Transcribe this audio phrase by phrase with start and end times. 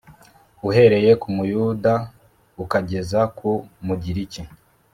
[0.69, 1.93] uhereye ku Muyuda
[2.63, 3.49] ukageza ku
[3.85, 4.41] Mugiriki,